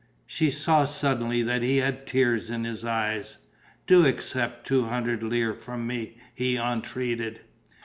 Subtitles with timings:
[0.25, 3.37] She saw suddenly that he had tears in his eyes.
[3.85, 7.41] "Do accept two hundred lire from me!" he entreated.